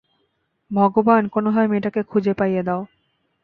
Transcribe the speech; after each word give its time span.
ভগবান, 0.71 1.21
কোনোভাবে 1.27 1.67
মেয়েটাকে 1.67 2.01
খুঁজে 2.03 2.33
পাইয়ে 2.33 2.61
দাও। 2.63 2.81